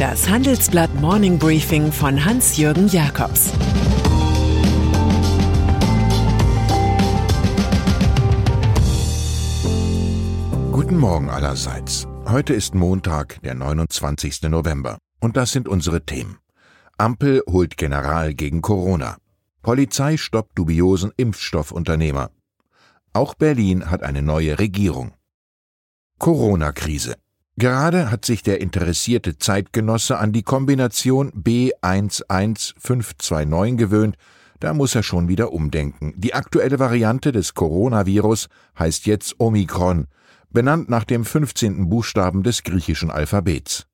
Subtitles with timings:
[0.00, 3.50] Das Handelsblatt Morning Briefing von Hans-Jürgen Jakobs
[10.72, 12.08] Guten Morgen allerseits.
[12.24, 14.44] Heute ist Montag, der 29.
[14.44, 14.96] November.
[15.20, 16.38] Und das sind unsere Themen.
[16.96, 19.18] Ampel holt General gegen Corona.
[19.60, 22.30] Polizei stoppt dubiosen Impfstoffunternehmer.
[23.12, 25.12] Auch Berlin hat eine neue Regierung.
[26.18, 27.16] Corona-Krise.
[27.60, 34.16] Gerade hat sich der interessierte Zeitgenosse an die Kombination B11529 gewöhnt,
[34.60, 36.14] da muss er schon wieder umdenken.
[36.16, 40.06] Die aktuelle Variante des Coronavirus heißt jetzt Omikron,
[40.48, 41.90] benannt nach dem 15.
[41.90, 43.84] Buchstaben des griechischen Alphabets.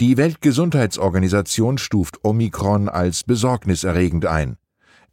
[0.00, 4.58] Die Weltgesundheitsorganisation stuft Omikron als besorgniserregend ein.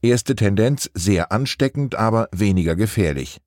[0.04, 3.42] Erste Tendenz sehr ansteckend, aber weniger gefährlich.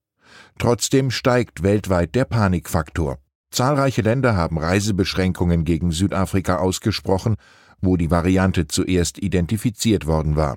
[0.58, 3.18] Trotzdem steigt weltweit der Panikfaktor.
[3.52, 7.36] Zahlreiche Länder haben Reisebeschränkungen gegen Südafrika ausgesprochen,
[7.82, 10.56] wo die Variante zuerst identifiziert worden war.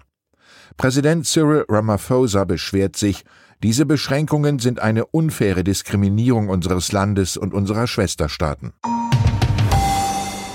[0.77, 3.25] Präsident Cyril Ramaphosa beschwert sich,
[3.61, 8.73] diese Beschränkungen sind eine unfaire Diskriminierung unseres Landes und unserer Schwesterstaaten.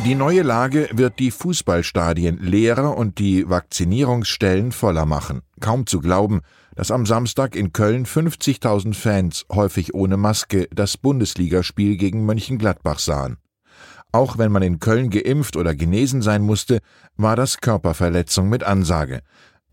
[0.06, 5.42] Die neue Lage wird die Fußballstadien leerer und die Vakzinierungsstellen voller machen.
[5.60, 6.40] Kaum zu glauben,
[6.74, 13.36] dass am Samstag in Köln 50.000 Fans, häufig ohne Maske, das Bundesligaspiel gegen Mönchengladbach sahen.
[14.10, 16.80] Auch wenn man in Köln geimpft oder genesen sein musste,
[17.18, 19.20] war das Körperverletzung mit Ansage.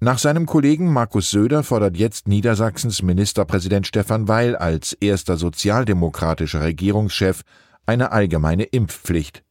[0.01, 7.43] Nach seinem Kollegen Markus Söder fordert jetzt Niedersachsens Ministerpräsident Stefan Weil als erster sozialdemokratischer Regierungschef
[7.85, 9.46] eine allgemeine Impfpflicht.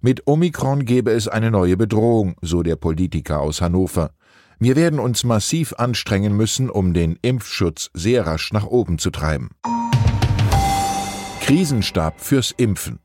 [0.00, 4.10] Mit Omikron gebe es eine neue Bedrohung, so der Politiker aus Hannover.
[4.58, 9.50] Wir werden uns massiv anstrengen müssen, um den Impfschutz sehr rasch nach oben zu treiben.
[11.40, 13.00] Krisenstab fürs Impfen.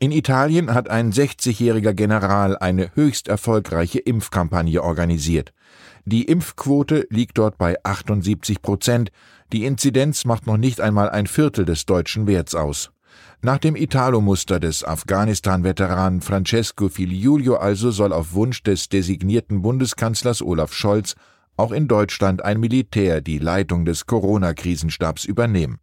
[0.00, 5.52] In Italien hat ein 60-jähriger General eine höchst erfolgreiche Impfkampagne organisiert.
[6.04, 9.10] Die Impfquote liegt dort bei 78 Prozent.
[9.52, 12.90] Die Inzidenz macht noch nicht einmal ein Viertel des deutschen Werts aus.
[13.42, 20.72] Nach dem Italo-Muster des Afghanistan-Veteranen Francesco Filiulio also soll auf Wunsch des designierten Bundeskanzlers Olaf
[20.72, 21.14] Scholz
[21.56, 25.78] auch in Deutschland ein Militär die Leitung des Corona-Krisenstabs übernehmen.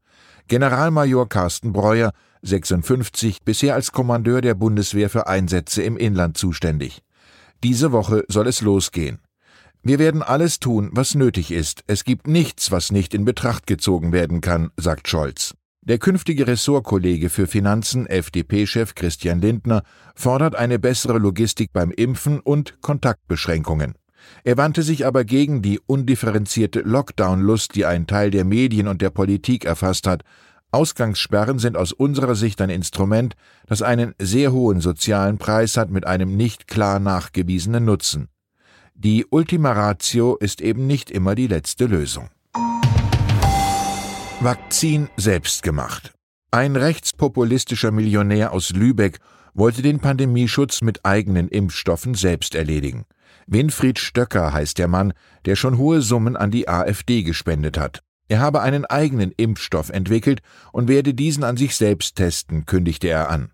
[0.48, 7.04] Generalmajor Carsten Breuer, 56, bisher als Kommandeur der Bundeswehr für Einsätze im Inland zuständig.
[7.64, 9.20] Diese Woche soll es losgehen.
[9.84, 11.84] Wir werden alles tun, was nötig ist.
[11.88, 15.56] Es gibt nichts, was nicht in Betracht gezogen werden kann, sagt Scholz.
[15.84, 19.82] Der künftige Ressortkollege für Finanzen, FDP-Chef Christian Lindner,
[20.14, 23.96] fordert eine bessere Logistik beim Impfen und Kontaktbeschränkungen.
[24.44, 29.10] Er wandte sich aber gegen die undifferenzierte Lockdown-Lust, die ein Teil der Medien und der
[29.10, 30.22] Politik erfasst hat.
[30.70, 36.06] Ausgangssperren sind aus unserer Sicht ein Instrument, das einen sehr hohen sozialen Preis hat mit
[36.06, 38.28] einem nicht klar nachgewiesenen Nutzen.
[38.94, 42.30] Die Ultima Ratio ist eben nicht immer die letzte Lösung.
[44.44, 46.16] Vakzin selbst gemacht.
[46.50, 49.20] Ein rechtspopulistischer Millionär aus Lübeck
[49.54, 53.06] wollte den Pandemieschutz mit eigenen Impfstoffen selbst erledigen.
[53.46, 55.14] Winfried Stöcker heißt der Mann,
[55.46, 58.02] der schon hohe Summen an die AfD gespendet hat.
[58.30, 60.42] Er habe einen eigenen Impfstoff entwickelt
[60.72, 63.52] und werde diesen an sich selbst testen, kündigte er an.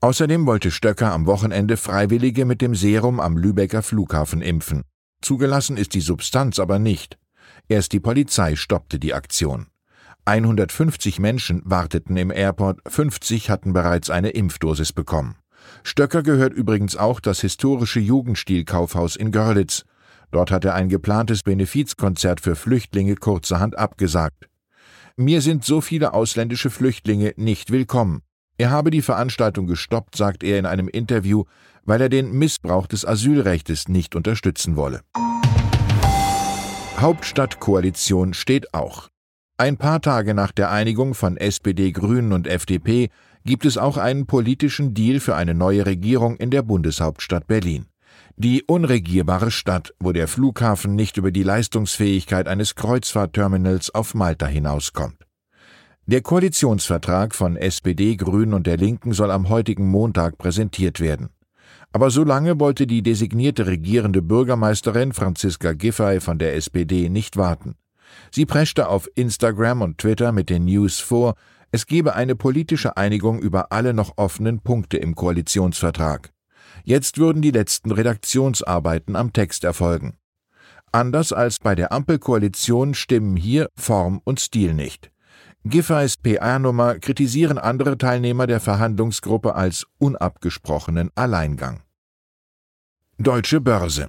[0.00, 4.84] Außerdem wollte Stöcker am Wochenende Freiwillige mit dem Serum am Lübecker Flughafen impfen.
[5.22, 7.18] Zugelassen ist die Substanz aber nicht.
[7.68, 9.66] Erst die Polizei stoppte die Aktion.
[10.24, 15.36] 150 Menschen warteten im Airport, 50 hatten bereits eine Impfdosis bekommen.
[15.82, 19.84] Stöcker gehört übrigens auch das historische Jugendstilkaufhaus in Görlitz.
[20.30, 24.48] Dort hat er ein geplantes Benefizkonzert für Flüchtlinge kurzerhand abgesagt.
[25.16, 28.22] Mir sind so viele ausländische Flüchtlinge nicht willkommen.
[28.58, 31.44] Er habe die Veranstaltung gestoppt, sagt er in einem Interview,
[31.84, 35.00] weil er den Missbrauch des Asylrechtes nicht unterstützen wolle.
[36.98, 39.08] Hauptstadtkoalition steht auch.
[39.60, 43.10] Ein paar Tage nach der Einigung von SPD, Grünen und FDP
[43.44, 47.84] gibt es auch einen politischen Deal für eine neue Regierung in der Bundeshauptstadt Berlin.
[48.38, 55.26] Die unregierbare Stadt, wo der Flughafen nicht über die Leistungsfähigkeit eines Kreuzfahrtterminals auf Malta hinauskommt.
[56.06, 61.28] Der Koalitionsvertrag von SPD, Grünen und der Linken soll am heutigen Montag präsentiert werden.
[61.92, 67.74] Aber so lange wollte die designierte regierende Bürgermeisterin Franziska Giffey von der SPD nicht warten.
[68.30, 71.34] Sie preschte auf Instagram und Twitter mit den News vor,
[71.72, 76.32] es gebe eine politische Einigung über alle noch offenen Punkte im Koalitionsvertrag.
[76.84, 80.16] Jetzt würden die letzten Redaktionsarbeiten am Text erfolgen.
[80.92, 85.12] Anders als bei der Ampelkoalition stimmen hier Form und Stil nicht.
[85.64, 91.82] Giffey's PR-Nummer kritisieren andere Teilnehmer der Verhandlungsgruppe als unabgesprochenen Alleingang.
[93.18, 94.08] Deutsche Börse.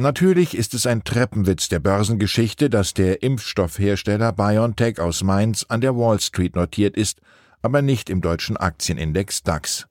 [0.00, 5.94] Natürlich ist es ein Treppenwitz der Börsengeschichte, dass der Impfstoffhersteller BioNTech aus Mainz an der
[5.94, 7.20] Wall Street notiert ist,
[7.60, 9.88] aber nicht im deutschen Aktienindex DAX.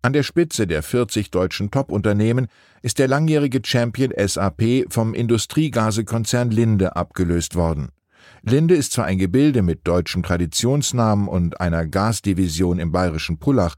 [0.00, 2.46] An der Spitze der 40 deutschen Top-Unternehmen
[2.82, 7.88] ist der langjährige Champion SAP vom Industriegasekonzern Linde abgelöst worden.
[8.42, 13.74] Linde ist zwar ein Gebilde mit deutschem Traditionsnamen und einer Gasdivision im bayerischen Pullach,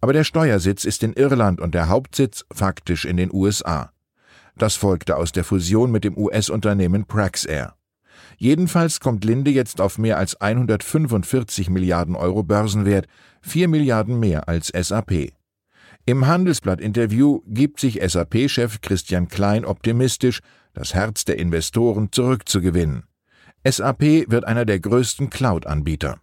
[0.00, 3.90] aber der Steuersitz ist in Irland und der Hauptsitz faktisch in den USA.
[4.58, 7.74] Das folgte aus der Fusion mit dem US-Unternehmen Praxair.
[8.36, 13.06] Jedenfalls kommt Linde jetzt auf mehr als 145 Milliarden Euro Börsenwert,
[13.42, 15.32] 4 Milliarden mehr als SAP.
[16.06, 20.40] Im Handelsblatt-Interview gibt sich SAP-Chef Christian Klein optimistisch,
[20.72, 23.04] das Herz der Investoren zurückzugewinnen.
[23.64, 26.18] SAP wird einer der größten Cloud-Anbieter.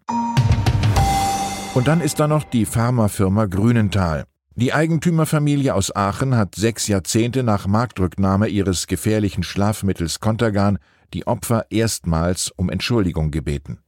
[1.73, 4.25] Und dann ist da noch die Pharmafirma Grünenthal.
[4.57, 10.79] Die Eigentümerfamilie aus Aachen hat sechs Jahrzehnte nach Marktrücknahme ihres gefährlichen Schlafmittels Contergan
[11.13, 13.79] die Opfer erstmals um Entschuldigung gebeten.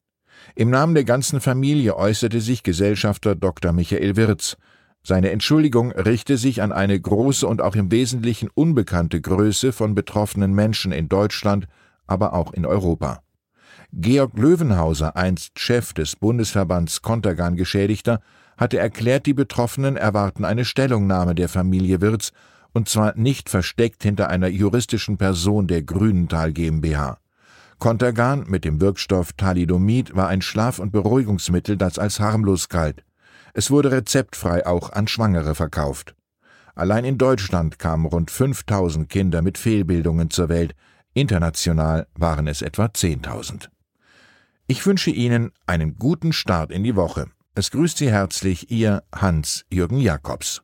[0.56, 3.72] Im Namen der ganzen Familie äußerte sich Gesellschafter Dr.
[3.72, 4.58] Michael Wirz.
[5.04, 10.54] Seine Entschuldigung richte sich an eine große und auch im Wesentlichen unbekannte Größe von betroffenen
[10.54, 11.69] Menschen in Deutschland,
[12.08, 13.24] aber auch in Europa.
[13.94, 18.19] Georg Löwenhauser, einst Chef des Bundesverbands Contergan Geschädigter,
[18.57, 22.31] hatte erklärt, die Betroffenen erwarten eine Stellungnahme der Familie Wirz,
[22.74, 27.19] und zwar nicht versteckt hinter einer juristischen Person der Grünenthal GmbH.
[27.80, 33.04] Contergan mit dem Wirkstoff Thalidomid war ein Schlaf- und Beruhigungsmittel, das als harmlos galt.
[33.54, 36.15] Es wurde rezeptfrei auch an Schwangere verkauft.
[36.75, 40.75] Allein in Deutschland kamen rund 5000 Kinder mit Fehlbildungen zur Welt,
[41.13, 43.69] international waren es etwa 10.000.
[44.68, 47.27] Ich wünsche Ihnen einen guten Start in die Woche.
[47.57, 50.62] Es grüßt Sie herzlich Ihr Hans-Jürgen Jakobs.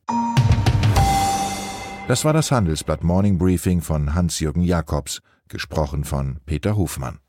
[2.07, 7.22] Das war das Handelsblatt Morning Briefing von Hans-Jürgen Jakobs, gesprochen von Peter Hofmann.